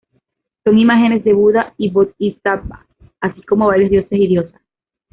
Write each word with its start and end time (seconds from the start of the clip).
Son 0.63 0.79
imágenes 0.79 1.23
de 1.23 1.31
Buda 1.31 1.75
y 1.77 1.91
bodhisattvas, 1.91 2.87
así 3.19 3.39
como 3.43 3.67
varios 3.67 3.91
dioses 3.91 4.17
y 4.19 4.25
diosas. 4.29 4.59